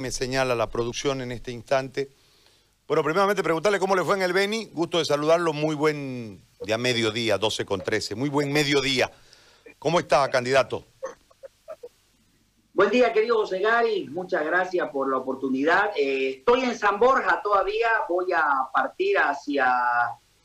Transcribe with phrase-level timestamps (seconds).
[0.00, 2.10] me señala la producción en este instante.
[2.88, 4.66] Bueno, primeramente preguntarle cómo le fue en el Beni.
[4.72, 5.52] Gusto de saludarlo.
[5.52, 8.14] Muy buen día mediodía, 12 con 13.
[8.16, 9.12] Muy buen mediodía.
[9.78, 10.84] ¿Cómo está, candidato?
[12.72, 14.08] Buen día, querido José Gary.
[14.08, 15.90] Muchas gracias por la oportunidad.
[15.96, 17.88] Eh, estoy en San Borja todavía.
[18.08, 19.70] Voy a partir hacia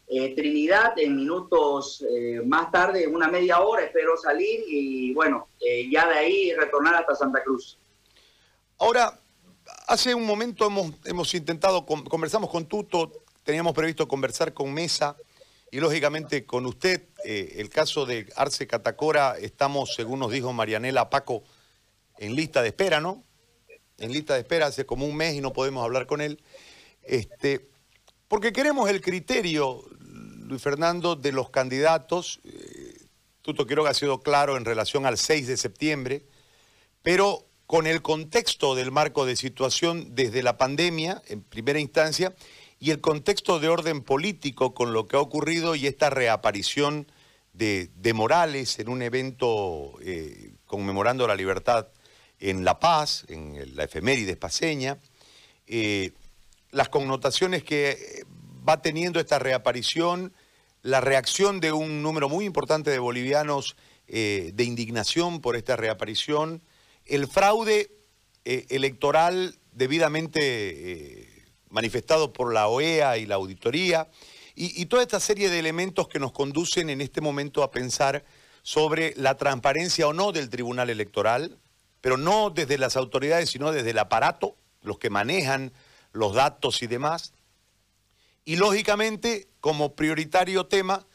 [0.07, 3.85] eh, Trinidad en minutos eh, más tarde, una media hora.
[3.85, 5.47] Espero salir y, bueno,
[5.89, 7.79] ya de ahí retornar hasta Santa Cruz.
[8.77, 9.17] Ahora,
[9.87, 13.11] hace un momento hemos, hemos intentado, conversamos con Tuto,
[13.43, 15.15] teníamos previsto conversar con Mesa
[15.71, 17.09] y lógicamente con usted.
[17.23, 21.43] Eh, el caso de Arce Catacora, estamos, según nos dijo Marianela Paco,
[22.17, 23.23] en lista de espera, ¿no?
[23.97, 26.41] En lista de espera hace como un mes y no podemos hablar con él.
[27.03, 27.69] Este,
[28.27, 32.39] porque queremos el criterio, Luis Fernando, de los candidatos.
[32.43, 32.93] Eh,
[33.41, 36.25] Tuto que ha sido claro en relación al 6 de septiembre,
[37.03, 42.35] pero con el contexto del marco de situación desde la pandemia, en primera instancia,
[42.79, 47.07] y el contexto de orden político con lo que ha ocurrido y esta reaparición
[47.53, 51.87] de, Morales en un evento eh, conmemorando la libertad
[52.39, 54.99] en La Paz, en la efeméride paseña,
[55.67, 56.11] eh,
[56.71, 58.25] las connotaciones que
[58.67, 60.33] va teniendo esta reaparición,
[60.81, 63.75] la reacción de un número muy importante de bolivianos
[64.07, 66.61] eh, de indignación por esta reaparición,
[67.05, 67.91] el fraude
[68.43, 74.09] eh, electoral debidamente eh, manifestado por la OEA y la auditoría,
[74.57, 78.23] y, toda esta serie de elementos que nos conducen en este momento a pensar
[78.63, 81.59] sobre la transparencia o no del Tribunal Electoral,
[81.99, 85.73] pero no desde las autoridades, sino desde el aparato, los que manejan
[86.13, 87.33] los datos y demás.
[88.45, 91.05] Y lógicamente, como prioritario tema,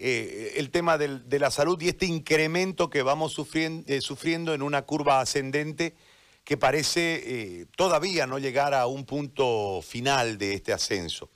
[0.00, 4.82] eh, el tema de la salud y este incremento que vamos eh, sufriendo, en una
[4.82, 5.96] curva ascendente
[6.44, 11.30] que parece eh, todavía no llegar a un punto final de este ascenso.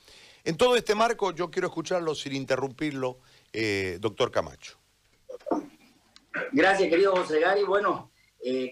[0.45, 3.19] En todo este marco, yo quiero escucharlo sin interrumpirlo,
[3.99, 4.77] doctor Camacho.
[6.53, 7.63] Gracias, querido José Gary.
[7.63, 8.11] Bueno,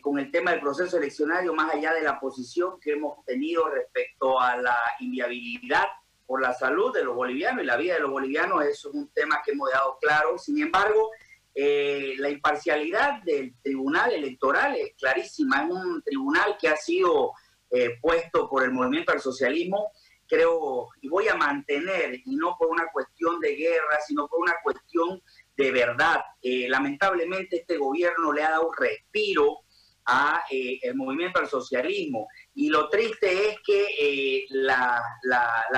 [0.02, 4.40] con el tema del proceso eleccionario, más allá de la posición que hemos tenido respecto
[4.40, 5.86] a la inviabilidad
[6.32, 9.10] por la salud de los bolivianos y la vida de los bolivianos, eso es un
[9.10, 10.38] tema que hemos dejado claro.
[10.38, 11.10] Sin embargo,
[11.54, 17.34] eh, la imparcialidad del tribunal electoral es clarísima, es un tribunal que ha sido
[17.70, 19.92] eh, puesto por el movimiento al socialismo,
[20.26, 24.56] creo, y voy a mantener, y no por una cuestión de guerra, sino por una
[24.64, 25.22] cuestión
[25.58, 26.22] de verdad.
[26.42, 29.64] Eh, lamentablemente este gobierno le ha dado respiro
[30.06, 35.02] a el movimiento al socialismo y lo triste es que eh, la,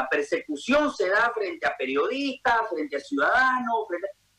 [0.09, 3.87] persecución se da frente a periodistas, frente a ciudadanos,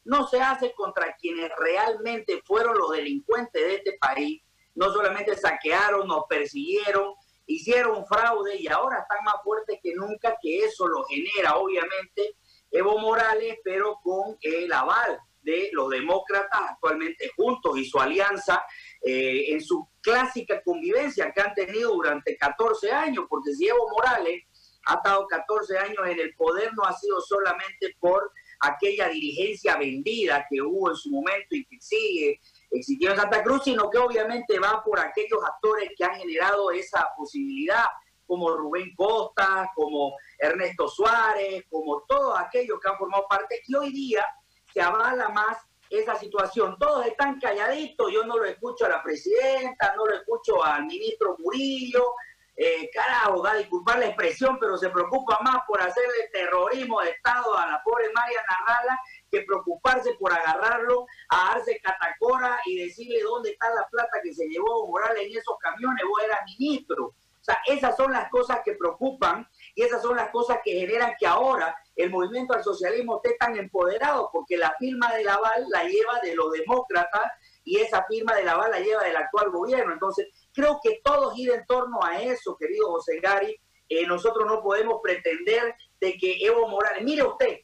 [0.05, 4.43] no se hace contra quienes realmente fueron los delincuentes de este país.
[4.75, 7.15] No solamente saquearon, nos persiguieron,
[7.47, 12.37] hicieron fraude y ahora están más fuertes que nunca, que eso lo genera obviamente
[12.71, 18.65] Evo Morales, pero con el aval de los demócratas actualmente juntos y su alianza
[19.07, 24.45] eh, en su clásica convivencia que han tenido durante 14 años, porque si Evo Morales
[24.87, 30.47] ha estado 14 años en el poder no ha sido solamente por aquella dirigencia vendida
[30.49, 34.59] que hubo en su momento y que sigue existiendo en Santa Cruz, sino que obviamente
[34.59, 37.85] va por aquellos actores que han generado esa posibilidad,
[38.27, 43.93] como Rubén Costa, como Ernesto Suárez, como todos aquellos que han formado parte, y hoy
[43.93, 44.25] día
[44.73, 45.59] se avala más
[45.91, 46.77] esa situación.
[46.79, 51.37] Todos están calladitos, yo no lo escucho a la presidenta, no lo escucho al ministro
[51.39, 52.15] Murillo,
[52.57, 57.57] eh, carajo, da disculpar la expresión, pero se preocupa más por hacerle terrorismo de Estado
[57.59, 63.51] a la pobre María Narrala que preocuparse por agarrarlo a Arce Catacora y decirle dónde
[63.51, 67.07] está la plata que se llevó Morales en esos camiones, vos eras ministro.
[67.07, 71.15] O sea, esas son las cosas que preocupan y esas son las cosas que generan
[71.19, 75.85] que ahora el movimiento al socialismo esté tan empoderado, porque la firma de Laval la
[75.85, 77.23] lleva de los demócratas
[77.63, 79.93] y esa firma de Laval la lleva del actual gobierno.
[79.93, 83.57] Entonces, creo que todo gira en torno a eso, querido José Gary.
[83.89, 87.61] Eh, nosotros no podemos pretender de que Evo Morales, mire usted,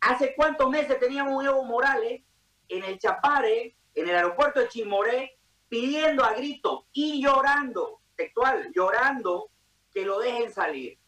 [0.00, 2.22] hace cuántos meses teníamos un Evo Morales
[2.68, 5.38] en el Chapare, en el aeropuerto de Chimoré,
[5.68, 9.50] pidiendo a grito y llorando, textual, llorando
[9.92, 10.98] que lo dejen salir.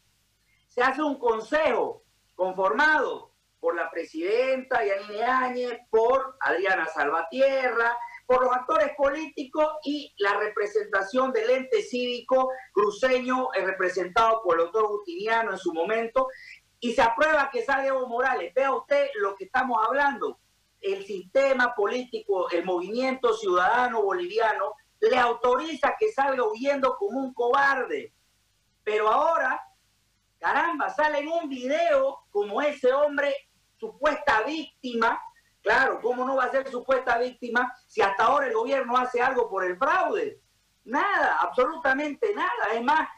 [0.66, 2.02] Se hace un consejo
[2.38, 10.34] conformado por la presidenta Yanine Áñez, por Adriana Salvatierra, por los actores políticos y la
[10.34, 16.28] representación del ente cívico cruceño eh, representado por el doctor Justiniano en su momento,
[16.78, 18.54] y se aprueba que salga Evo Morales.
[18.54, 20.38] Vea usted lo que estamos hablando.
[20.80, 28.12] El sistema político, el movimiento ciudadano boliviano, le autoriza que salga huyendo como un cobarde.
[28.84, 29.60] Pero ahora,
[30.38, 33.34] caramba, sale en un video como ese hombre,
[33.76, 35.20] supuesta víctima.
[35.62, 39.48] Claro, ¿cómo no va a ser supuesta víctima si hasta ahora el gobierno hace algo
[39.50, 40.40] por el fraude?
[40.84, 42.72] Nada, absolutamente nada.
[42.72, 43.08] Es más,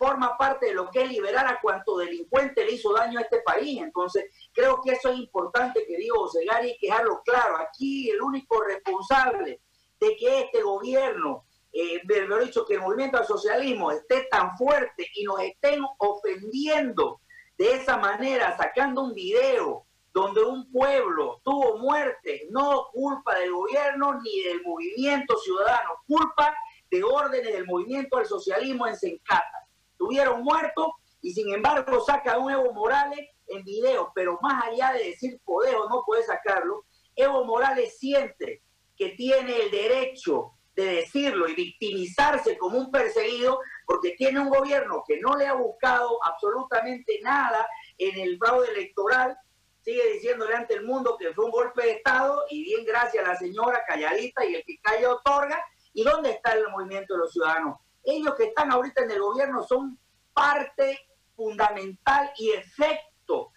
[0.00, 3.42] forma parte de lo que es liberar a cuanto delincuente le hizo daño a este
[3.42, 3.82] país.
[3.82, 7.58] Entonces, creo que eso es importante, querido Segari, que dejarlo claro.
[7.58, 9.60] Aquí el único responsable
[10.00, 15.06] de que este gobierno, eh, mejor dicho, que el movimiento al socialismo esté tan fuerte
[15.14, 17.20] y nos estén ofendiendo
[17.56, 24.20] de esa manera, sacando un video donde un pueblo tuvo muerte, no culpa del gobierno
[24.20, 26.54] ni del movimiento ciudadano, culpa
[26.90, 29.68] de órdenes del movimiento al socialismo en Sencata.
[29.96, 30.88] Tuvieron muertos
[31.20, 35.76] y sin embargo saca un Evo Morales en video, pero más allá de decir poder
[35.76, 36.84] o no puede sacarlo,
[37.14, 38.62] Evo Morales siente
[38.96, 45.02] que tiene el derecho de decirlo y victimizarse como un perseguido porque tiene un gobierno
[45.06, 47.66] que no le ha buscado absolutamente nada
[47.98, 49.36] en el fraude electoral,
[49.82, 53.28] sigue diciéndole ante el mundo que fue un golpe de Estado y bien gracias a
[53.28, 55.62] la señora calladita y el que calla otorga.
[55.92, 57.78] ¿Y dónde está el movimiento de los ciudadanos?
[58.04, 59.98] Ellos que están ahorita en el gobierno son
[60.32, 61.00] parte
[61.34, 63.52] fundamental y efecto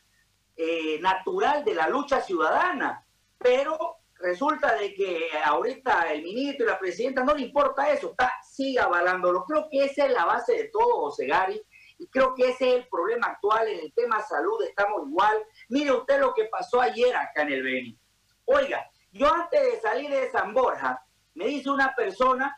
[0.56, 3.06] eh, natural de la lucha ciudadana,
[3.38, 8.32] pero resulta de que ahorita el ministro y la presidenta no le importa eso, está,
[8.42, 9.44] sigue avalándolo.
[9.44, 11.28] Creo que esa es la base de todo, José
[12.00, 15.38] y creo que ese es el problema actual en el tema salud, estamos igual.
[15.70, 18.00] Mire usted lo que pasó ayer acá en el Beni.
[18.46, 21.06] Oiga, yo antes de salir de San Borja,
[21.36, 22.58] me dice una persona,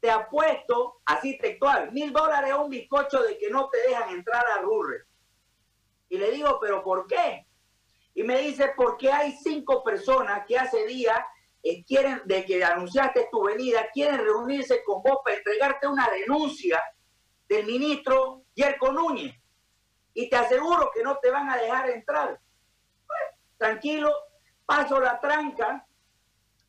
[0.00, 4.44] te apuesto, así textual, mil dólares a un bizcocho de que no te dejan entrar
[4.46, 5.04] a Rurre.
[6.08, 7.45] Y le digo, ¿pero por qué?
[8.16, 11.18] Y me dice, porque hay cinco personas que hace días
[11.62, 16.82] eh, quieren, de que anunciaste tu venida, quieren reunirse con vos para entregarte una denuncia
[17.46, 19.38] del ministro Yerko Núñez.
[20.14, 22.40] Y te aseguro que no te van a dejar entrar.
[23.58, 24.10] tranquilo,
[24.64, 25.86] paso la tranca.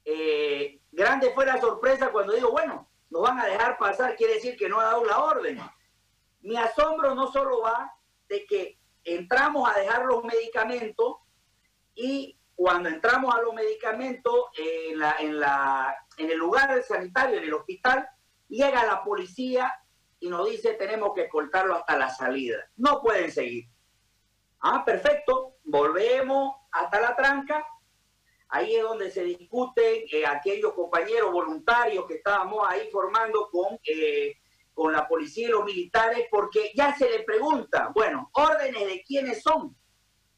[0.03, 4.57] Eh, grande fue la sorpresa cuando digo, bueno, nos van a dejar pasar, quiere decir
[4.57, 5.61] que no ha dado la orden.
[6.41, 7.89] Mi asombro no solo va
[8.27, 11.19] de que entramos a dejar los medicamentos
[11.97, 17.43] y cuando entramos a los medicamentos en, la, en, la, en el lugar sanitario, en
[17.43, 18.07] el hospital,
[18.47, 19.73] llega la policía
[20.19, 22.57] y nos dice tenemos que cortarlo hasta la salida.
[22.77, 23.65] No pueden seguir.
[24.61, 25.55] Ah, perfecto.
[25.63, 27.65] Volvemos hasta la tranca.
[28.49, 34.35] Ahí es donde se discuten eh, aquellos compañeros voluntarios que estábamos ahí formando con, eh,
[34.73, 39.41] con la policía y los militares, porque ya se le pregunta, bueno, órdenes de quiénes
[39.41, 39.75] son.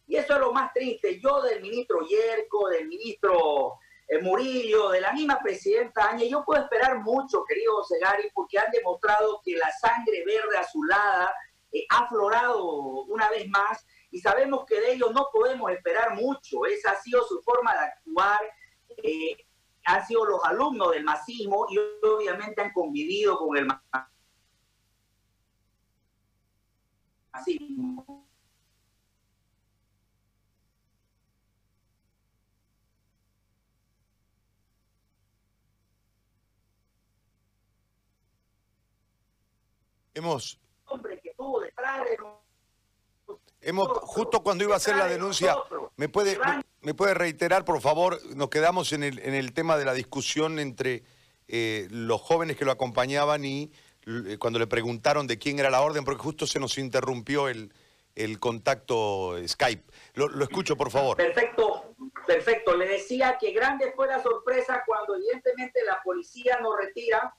[0.09, 1.19] Y eso es lo más triste.
[1.19, 3.77] Yo del ministro Yerko, del ministro
[4.07, 8.71] eh, Murillo, de la misma presidenta Áñez, yo puedo esperar mucho, querido Segari, porque han
[8.71, 11.31] demostrado que la sangre verde azulada
[11.71, 16.65] eh, ha aflorado una vez más y sabemos que de ellos no podemos esperar mucho.
[16.65, 18.39] Esa ha sido su forma de actuar.
[19.03, 19.38] Eh,
[19.85, 23.67] han sido los alumnos del masismo y obviamente han convivido con el
[27.31, 28.28] masismo.
[40.13, 40.59] Hemos...
[40.85, 42.17] Hombre que tuvo detrás de
[43.62, 45.55] Hemos, justo cuando iba a hacer la denuncia,
[45.98, 46.39] ¿me puede,
[46.81, 48.19] me, puede reiterar, por favor?
[48.36, 51.03] Nos quedamos en el, en el tema de la discusión entre
[51.48, 53.72] eh, los jóvenes que lo acompañaban y
[54.07, 57.74] eh, cuando le preguntaron de quién era la orden, porque justo se nos interrumpió el,
[58.15, 59.91] el contacto Skype.
[60.13, 61.17] Lo, lo, escucho, por favor.
[61.17, 61.95] Perfecto,
[62.25, 62.75] perfecto.
[62.77, 67.36] Le decía que grande fue la sorpresa cuando evidentemente la policía nos retira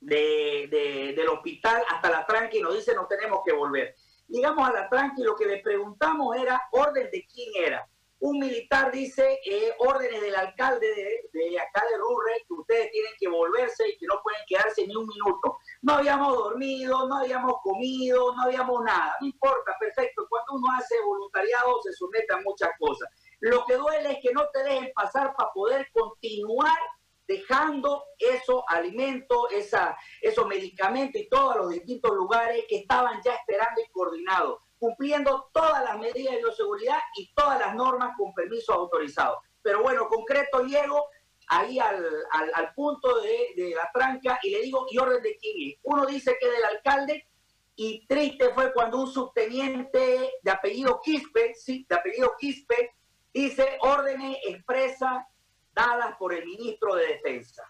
[0.00, 3.94] de, del hospital hasta la tranqui y nos dice nos tenemos que volver.
[4.28, 7.88] Llegamos a la tranqui y lo que le preguntamos era orden de quién era.
[8.20, 13.12] Un militar dice eh, órdenes del alcalde de, de acá de Rurre que ustedes tienen
[13.18, 15.58] que volverse y que no pueden quedarse ni un minuto.
[15.82, 19.14] No habíamos dormido, no habíamos comido, no habíamos nada.
[19.20, 20.26] No importa, perfecto.
[20.28, 23.08] Cuando uno hace voluntariado se somete a muchas cosas.
[23.40, 26.76] Lo que duele es que no te dejen pasar para poder continuar
[27.28, 28.02] dejando
[28.68, 34.60] alimentos, esa, esos medicamentos y todos los distintos lugares que estaban ya esperando y coordinados,
[34.78, 39.40] cumpliendo todas las medidas de bioseguridad y todas las normas con permiso autorizado.
[39.62, 41.06] Pero bueno, concreto llego
[41.48, 45.70] ahí al, al, punto de, de, la tranca y le digo, ¿y orden de quién
[45.70, 45.78] es?
[45.82, 47.26] Uno dice que del alcalde
[47.74, 52.96] y triste fue cuando un subteniente de apellido Quispe, sí, de apellido Quispe,
[53.32, 55.26] dice órdenes expresa
[55.72, 57.62] dadas por el ministro de Defensa.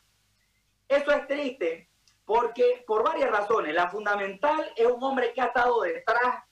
[0.88, 1.88] Eso es triste
[2.25, 3.75] porque por varias razones.
[3.75, 6.45] La fundamental es un hombre que ha estado detrás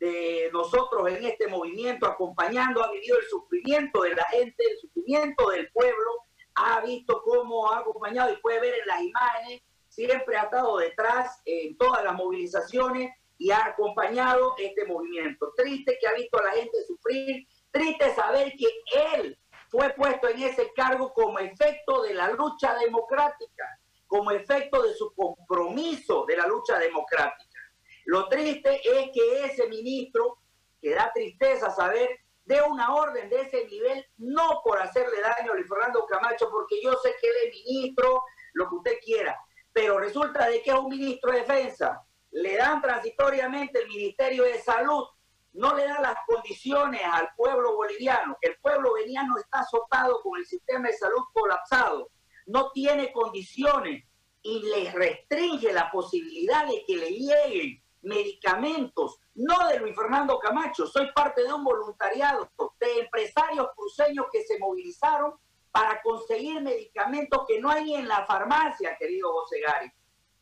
[0.00, 5.50] de nosotros en este movimiento, acompañando, ha vivido el sufrimiento de la gente, el sufrimiento
[5.50, 10.44] del pueblo, ha visto cómo ha acompañado y puede ver en las imágenes, siempre ha
[10.44, 15.52] estado detrás en todas las movilizaciones y ha acompañado este movimiento.
[15.56, 18.66] Triste que ha visto a la gente sufrir, triste saber que
[19.14, 23.79] él fue puesto en ese cargo como efecto de la lucha democrática,
[24.10, 27.60] como efecto de su compromiso de la lucha democrática.
[28.06, 30.38] Lo triste es que ese ministro,
[30.82, 35.54] que da tristeza saber, dé una orden de ese nivel, no por hacerle daño a
[35.54, 38.24] Luis Fernando Camacho, porque yo sé que él es ministro,
[38.54, 39.38] lo que usted quiera,
[39.72, 44.60] pero resulta de que es un ministro de defensa, le dan transitoriamente el Ministerio de
[44.60, 45.04] Salud,
[45.52, 48.36] no le da las condiciones al pueblo boliviano.
[48.40, 52.10] El pueblo boliviano está azotado con el sistema de salud colapsado,
[52.46, 54.04] no tiene condiciones
[54.42, 60.86] y le restringe la posibilidad de que le lleguen medicamentos, no de Luis Fernando Camacho,
[60.86, 65.34] soy parte de un voluntariado de empresarios cruceños que se movilizaron
[65.70, 69.92] para conseguir medicamentos que no hay en la farmacia, querido José Gari,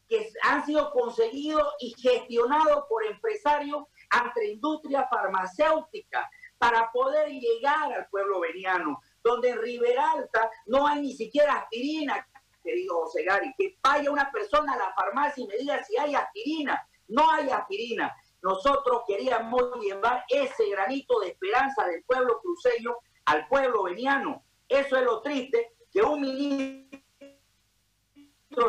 [0.09, 8.09] que han sido conseguidos y gestionados por empresarios ante industria farmacéutica para poder llegar al
[8.09, 12.27] pueblo veniano, donde en Riberalta no hay ni siquiera aspirina,
[12.63, 16.15] querido José Gari, que vaya una persona a la farmacia y me diga si hay
[16.15, 18.15] aspirina, no hay aspirina.
[18.43, 24.45] Nosotros queríamos llevar ese granito de esperanza del pueblo cruceño al pueblo veniano.
[24.69, 26.99] Eso es lo triste, que un ministro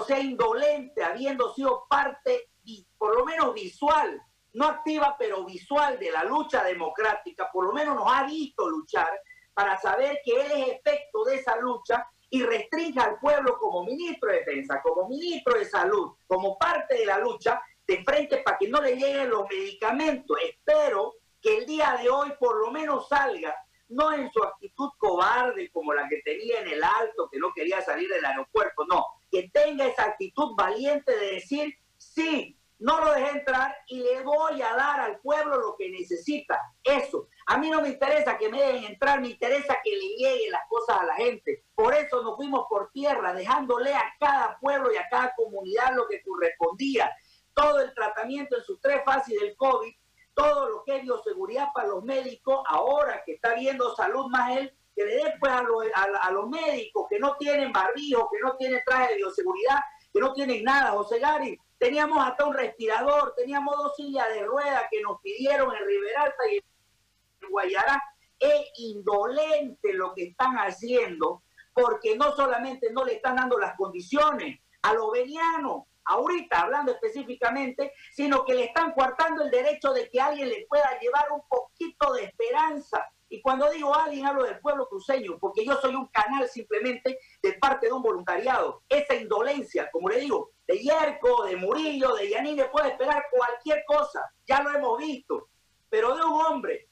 [0.06, 2.50] sea indolente, habiendo sido parte,
[2.98, 4.22] por lo menos visual,
[4.54, 9.10] no activa, pero visual de la lucha democrática, por lo menos nos ha visto luchar
[9.60, 14.32] para saber que él es efecto de esa lucha y restringe al pueblo como ministro
[14.32, 18.70] de defensa, como ministro de salud, como parte de la lucha, de frente para que
[18.70, 20.38] no le lleguen los medicamentos.
[20.42, 23.54] Espero que el día de hoy por lo menos salga,
[23.90, 27.82] no en su actitud cobarde como la que tenía en el alto, que no quería
[27.82, 33.40] salir del aeropuerto, no, que tenga esa actitud valiente de decir, sí, no lo dejé
[33.40, 36.58] entrar y le voy a dar al pueblo lo que necesita.
[36.82, 37.28] Eso.
[37.48, 37.90] A mí no me
[38.60, 41.66] entrar, me interesa que le lleguen las cosas a la gente.
[41.76, 46.08] Por eso nos fuimos por tierra, dejándole a cada pueblo y a cada comunidad lo
[46.08, 47.12] que correspondía
[47.54, 49.94] todo el tratamiento en sus tres fases del COVID,
[50.34, 54.74] todo lo que es bioseguridad para los médicos, ahora que está viendo salud más él,
[54.96, 59.10] que le dé pues a, los médicos que no tienen barbijo, que no tienen traje
[59.10, 59.80] de bioseguridad,
[60.14, 61.60] que no tienen nada, José Gary.
[61.78, 66.56] Teníamos hasta un respirador, teníamos dos sillas de ruedas que nos pidieron en Riberalta y
[66.58, 68.02] en Guayará.
[68.40, 71.44] Es indolente lo que están haciendo,
[71.74, 77.94] porque no solamente no le están dando las condiciones a los venianos, ahorita hablando específicamente,
[78.14, 82.14] sino que le están coartando el derecho de que alguien le pueda llevar un poquito
[82.14, 83.08] de esperanza.
[83.30, 87.54] Y cuando digo alguien, hablo del pueblo cruceño, porque yo soy un canal simplemente de
[87.54, 88.82] parte de un voluntariado.
[88.90, 94.34] Esa indolencia, como le digo, de Yerko, de Murillo, de Yanine, puede esperar cualquier cosa,
[94.48, 95.48] ya lo hemos visto.
[95.92, 96.89] Pero de un hombre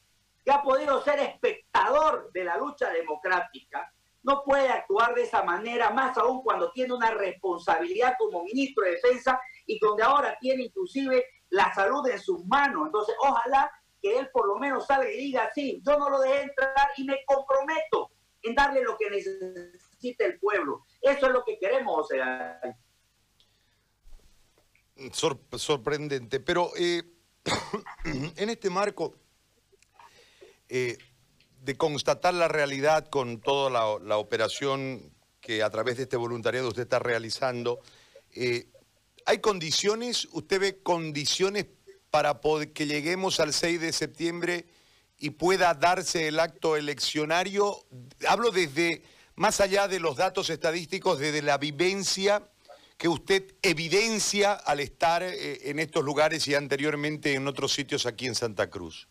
[0.47, 5.89] que ha podido ser espectador de la lucha democrática, no puede actuar de esa manera,
[5.89, 11.25] más aún cuando tiene una responsabilidad como ministro de Defensa y donde ahora tiene inclusive
[11.49, 12.85] la salud en sus manos.
[12.85, 13.69] Entonces, ojalá
[14.01, 17.03] que él por lo menos salga y diga, sí, yo no lo dejé entrar y
[17.03, 18.11] me comprometo
[18.41, 20.85] en darle lo que necesita el pueblo.
[21.01, 22.57] Eso es lo que queremos, sea.
[25.57, 27.03] sorprendente, pero eh,
[28.05, 29.26] en este marco,
[30.69, 30.97] eh,
[31.61, 33.69] de constatar la realidad con toda
[33.99, 37.81] la, operación que a través de este voluntariado usted está realizando,
[38.33, 38.67] eh,
[39.25, 41.65] ¿hay condiciones, usted ve condiciones
[42.09, 42.39] para
[42.73, 44.65] que lleguemos al 6 de septiembre
[45.17, 47.85] y pueda darse el acto eleccionario?
[48.27, 49.03] Hablo desde,
[49.35, 52.43] más allá de los datos estadísticos, desde la vivencia
[52.97, 58.25] que usted evidencia al estar eh, en estos lugares y anteriormente en otros sitios aquí
[58.25, 59.07] en Santa Cruz.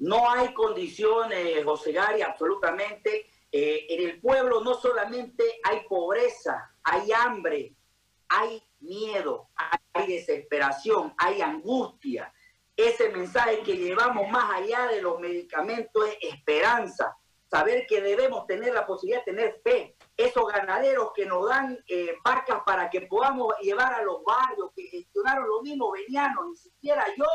[0.00, 3.26] No hay condiciones, José Gary, absolutamente.
[3.52, 7.74] Eh, en el pueblo no solamente hay pobreza, hay hambre,
[8.28, 9.50] hay miedo,
[9.92, 12.32] hay desesperación, hay angustia.
[12.74, 17.14] Ese mensaje que llevamos más allá de los medicamentos es esperanza,
[17.50, 19.96] saber que debemos tener la posibilidad de tener fe.
[20.16, 24.84] Esos ganaderos que nos dan eh, barcas para que podamos llevar a los barrios, que
[24.84, 27.26] gestionaron lo mismo venianos, ni siquiera yo,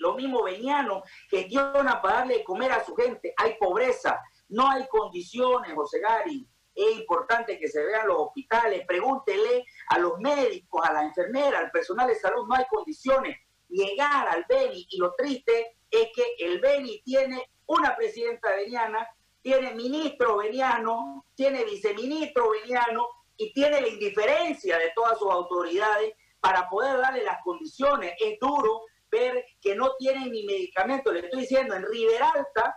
[0.00, 3.32] lo mismo Beniano gestiona para darle de comer a su gente.
[3.36, 6.46] Hay pobreza, no hay condiciones, José Gari.
[6.74, 11.70] es importante que se vean los hospitales, pregúntele a los médicos, a la enfermera, al
[11.70, 13.36] personal de salud, no hay condiciones.
[13.68, 19.06] Llegar al Beni, y lo triste es que el Beni tiene una presidenta veniana,
[19.42, 26.68] tiene ministro veniano, tiene viceministro veniano y tiene la indiferencia de todas sus autoridades para
[26.70, 28.14] poder darle las condiciones.
[28.18, 31.12] Es duro ver que no tienen ni medicamentos.
[31.12, 32.76] Le estoy diciendo, en Riberalta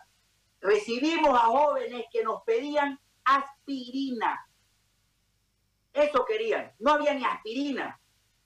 [0.59, 4.45] recibimos a jóvenes que nos pedían aspirina.
[5.93, 7.99] Eso querían, no había ni aspirina.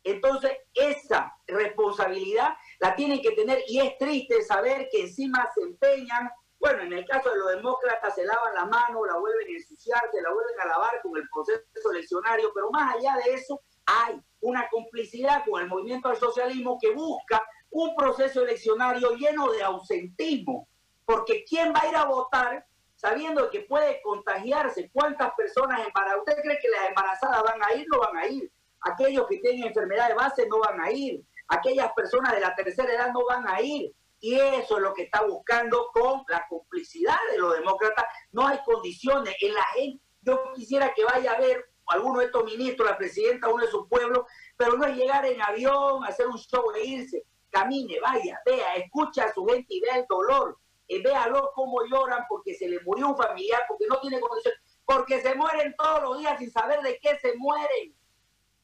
[0.04, 6.30] Entonces, esa responsabilidad la tienen que tener y es triste saber que encima se empeñan,
[6.60, 10.02] bueno, en el caso de los demócratas se lavan la mano, la vuelven a ensuciar,
[10.12, 14.20] se la vuelven a lavar con el proceso eleccionario, pero más allá de eso hay
[14.42, 17.42] una complicidad con el movimiento del socialismo que busca
[17.72, 20.68] un proceso eleccionario lleno de ausentismo,
[21.06, 24.90] porque ¿quién va a ir a votar sabiendo que puede contagiarse?
[24.92, 26.24] ¿Cuántas personas embarazadas?
[26.28, 27.86] ¿Usted cree que las embarazadas van a ir?
[27.90, 28.52] No van a ir.
[28.82, 31.24] Aquellos que tienen enfermedad de base no van a ir.
[31.50, 33.92] Aquellas personas de la tercera edad no van a ir.
[34.20, 38.06] Y eso es lo que está buscando con la complicidad de los demócratas.
[38.32, 40.04] No hay condiciones en la gente.
[40.22, 43.88] Yo quisiera que vaya a ver alguno de estos ministros, la presidenta, uno de sus
[43.88, 44.26] pueblos,
[44.58, 47.24] pero no es llegar en avión, hacer un show e irse.
[47.58, 50.60] Camine, vaya, vea, escucha a su gente y vea el dolor.
[50.88, 55.22] Y véalo cómo lloran porque se le murió un familiar, porque no tiene condiciones, porque
[55.22, 57.94] se mueren todos los días sin saber de qué se mueren,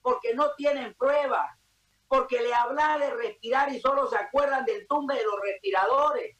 [0.02, 1.50] porque no tienen pruebas,
[2.08, 6.38] porque le habla de respirar y solo se acuerdan del tumbe de los respiradores.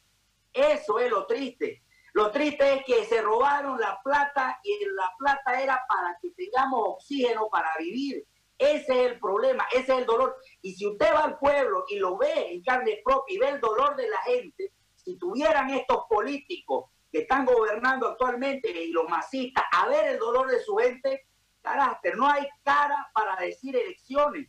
[0.52, 1.82] Eso es lo triste.
[2.12, 6.80] Lo triste es que se robaron la plata y la plata era para que tengamos
[6.84, 8.24] oxígeno para vivir.
[8.56, 10.36] Ese es el problema, ese es el dolor.
[10.64, 13.60] Y si usted va al pueblo y lo ve en carne propia y ve el
[13.60, 19.62] dolor de la gente, si tuvieran estos políticos que están gobernando actualmente y los masistas
[19.72, 21.26] a ver el dolor de su gente,
[21.60, 24.48] carácter, no hay cara para decir elecciones,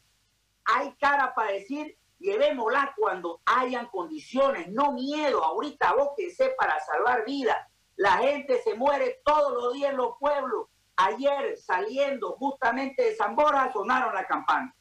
[0.63, 5.95] hay cara para decir llevémosla cuando hayan condiciones, no miedo, ahorita
[6.33, 7.57] sé para salvar vidas,
[7.97, 13.69] la gente se muere todos los días en los pueblos, ayer saliendo justamente de Zamora
[13.73, 14.73] sonaron las campanas,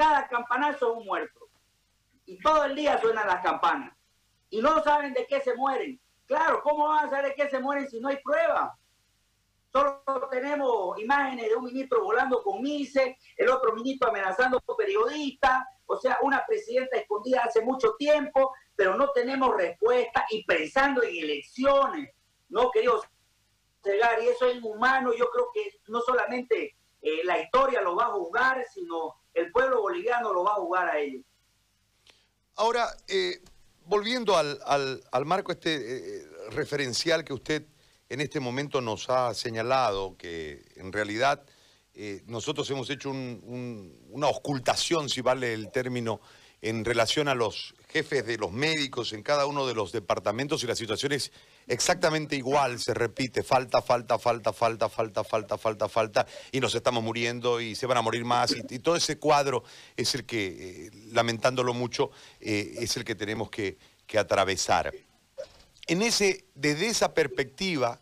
[0.00, 1.50] cada campanazo es un muerto,
[2.24, 3.94] y todo el día suenan las campanas,
[4.48, 7.60] y no saben de qué se mueren, claro, ¿cómo van a saber de qué se
[7.60, 8.72] mueren si no hay pruebas?
[9.70, 15.64] Solo tenemos imágenes de un ministro volando con mise, el otro ministro amenazando a periodistas,
[15.84, 21.14] o sea, una presidenta escondida hace mucho tiempo, pero no tenemos respuesta y pensando en
[21.14, 22.14] elecciones,
[22.48, 23.04] no queridos
[23.84, 28.12] y eso es inhumano, yo creo que no solamente eh, la historia lo va a
[28.12, 31.22] juzgar, sino el pueblo boliviano lo va a juzgar a ellos.
[32.56, 33.40] Ahora, eh,
[33.86, 35.74] volviendo al, marco este
[36.20, 37.64] eh, referencial que usted
[38.08, 41.42] en este momento nos ha señalado que en realidad
[41.94, 46.20] eh, nosotros hemos hecho una ocultación, si vale el término,
[46.62, 50.66] en relación a los jefes de los médicos en cada uno de los departamentos y
[50.66, 51.32] la situación es
[51.70, 57.02] exactamente igual, se repite, falta, falta, falta, falta, falta, falta, falta, falta, y nos estamos
[57.02, 59.64] muriendo y se van a morir más, y, todo ese cuadro
[59.96, 64.92] es el que, eh, lamentándolo mucho, eh, es el que tenemos que, que atravesar
[65.90, 68.00] en ese, desde esa perspectiva,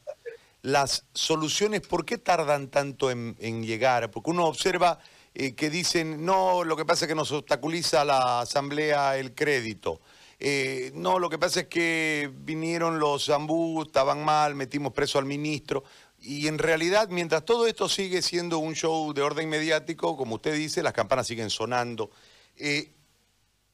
[0.60, 4.10] las soluciones, ¿por qué tardan tanto en, llegar?
[4.10, 4.98] Porque uno observa
[5.34, 10.02] eh, que dicen, no, lo que pasa es que nos obstaculiza la asamblea el crédito.
[10.40, 15.24] Eh, no, lo que pasa es que vinieron los zambú, estaban mal, metimos preso al
[15.24, 15.84] ministro.
[16.20, 20.54] Y en realidad, mientras todo esto sigue siendo un show de orden mediático, como usted
[20.54, 22.10] dice, las campanas siguen sonando.
[22.56, 22.92] Eh,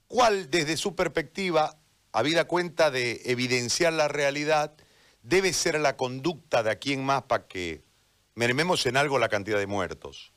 [0.09, 1.77] ¿Cuál, desde su perspectiva,
[2.13, 4.75] habida cuenta de evidenciar la realidad,
[5.23, 7.83] debe ser la conducta de aquí en más para que
[8.35, 10.33] mermemos en algo la cantidad de muertos?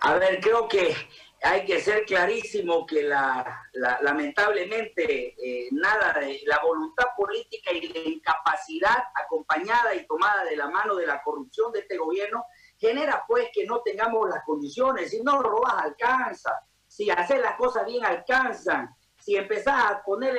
[0.00, 0.94] A ver, creo que
[1.42, 3.62] hay que ser clarísimo que la,
[4.00, 10.68] lamentablemente eh, nada de la voluntad política y la incapacidad acompañada y tomada de la
[10.68, 12.44] mano de la corrupción de este gobierno
[12.78, 15.10] genera pues que no tengamos las condiciones.
[15.10, 16.52] Si no robas alcanza,
[16.86, 20.34] si hacer las cosas bien alcanzan, si empezás a poner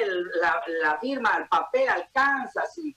[0.81, 2.95] la, firma al papel, alcanza, si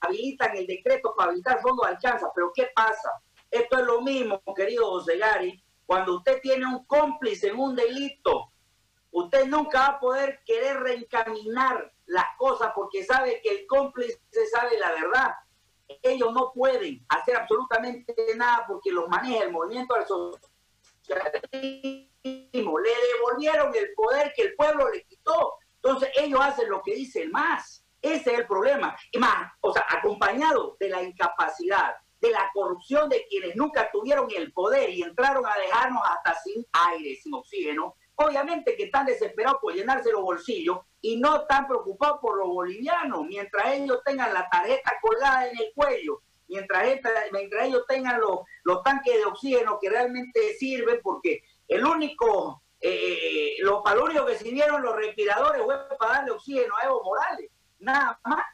[0.00, 2.30] habilitan el decreto para habilitar fondo, alcanza.
[2.34, 3.10] Pero ¿qué pasa?
[3.50, 8.52] Esto es lo mismo, querido José Gary, cuando usted tiene un cómplice en un delito,
[9.12, 14.20] usted nunca va a poder querer reencaminar las cosas porque sabe que el cómplice
[14.52, 15.30] sabe la verdad.
[16.02, 20.38] Ellos no pueden hacer absolutamente nada porque los maneja el movimiento al socialismo
[22.78, 25.54] le devolvieron el poder que el pueblo le quitó.
[25.76, 27.84] Entonces ellos hacen lo que dicen más.
[28.02, 28.96] Ese es el problema.
[29.12, 31.94] Y más, o sea, acompañado de la incapacidad,
[32.26, 36.64] de la corrupción de quienes nunca tuvieron el poder y entraron a dejarnos hasta sin
[36.72, 42.18] aire, sin oxígeno, obviamente que están desesperados por llenarse los bolsillos y no están preocupados
[42.20, 46.84] por los bolivianos, mientras ellos tengan la tarjeta colgada en el cuello, mientras,
[47.32, 53.56] mientras ellos tengan los, los tanques de oxígeno que realmente sirven, porque el único, eh,
[53.60, 58.44] los palurios que sirvieron los respiradores fue para darle oxígeno a Evo Morales, nada más.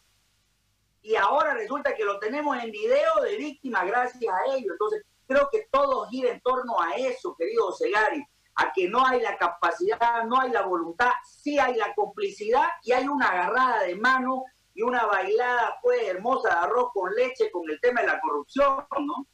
[1.02, 4.70] Y ahora resulta que lo tenemos en video de víctimas gracias a ellos.
[4.72, 8.24] Entonces, creo que todo gira en torno a eso, querido Segari
[8.56, 12.92] a que no hay la capacidad, no hay la voluntad, sí hay la complicidad y
[12.92, 17.68] hay una agarrada de mano y una bailada pues hermosa de arroz con leche con
[17.70, 19.26] el tema de la corrupción, ¿no?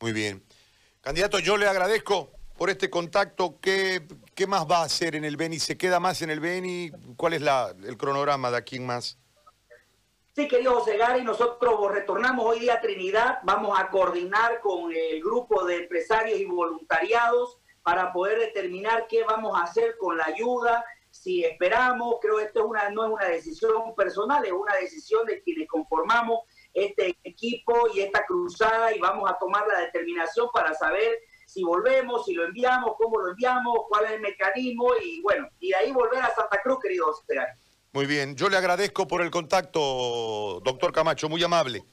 [0.00, 0.44] Muy bien.
[1.00, 3.58] Candidato, yo le agradezco por este contacto.
[3.60, 5.58] ¿Qué, qué más va a hacer en el Beni?
[5.58, 6.90] ¿Se queda más en el Beni?
[7.16, 9.18] ¿Cuál es la, el cronograma de aquí más?
[10.38, 13.40] Sí, querido José Gary, nosotros retornamos hoy día a Trinidad.
[13.42, 19.58] Vamos a coordinar con el grupo de empresarios y voluntariados para poder determinar qué vamos
[19.58, 23.24] a hacer con la ayuda, si esperamos, creo que esto es una, no es una
[23.24, 29.28] decisión personal, es una decisión de quienes conformamos este equipo y esta cruzada y vamos
[29.28, 34.04] a tomar la determinación para saber si volvemos, si lo enviamos, cómo lo enviamos, cuál
[34.04, 37.12] es el mecanismo y bueno, y de ahí volver a Santa Cruz, querido
[37.92, 41.84] Muy bien, yo le agradezco por el contacto, doctor Camacho, muy amable.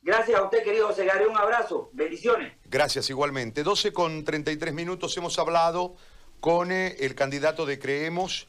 [0.00, 1.24] Gracias a usted, querido José Gary.
[1.26, 1.90] Un abrazo.
[1.92, 2.54] Bendiciones.
[2.64, 3.62] Gracias igualmente.
[3.62, 5.94] 12 con 33 minutos hemos hablado
[6.40, 8.48] con eh, el candidato de Creemos,